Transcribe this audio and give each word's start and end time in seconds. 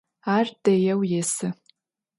Ар 0.35 0.47
дэеу 0.63 0.99
есы. 1.19 1.47